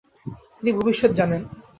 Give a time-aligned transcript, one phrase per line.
[0.57, 1.41] তিনি ভবিষ্যত জানেন।